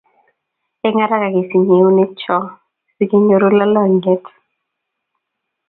eng 0.87 0.97
araka 1.03 1.27
kesinye 1.35 1.77
keunek 1.79 2.11
choo 2.21 2.45
sikenyoru 2.95 3.47
lalangiet 3.57 4.23